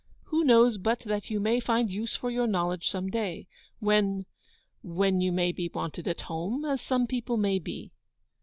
[0.23, 3.47] Who knows but that you may find use for your knowledge some day?
[3.77, 4.25] When
[4.81, 7.91] when you may be wanted at home, as some people may be.